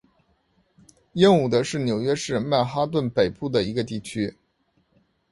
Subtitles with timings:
[1.13, 4.35] 英伍德是纽约市曼哈顿北部的一个地区。